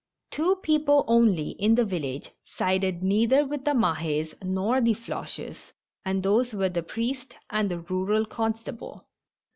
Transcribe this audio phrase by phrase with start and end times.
[0.31, 6.23] Two people only, in the village, sided neither with the Makes nor the Floches, and
[6.23, 9.05] those were the priest and the rural constable.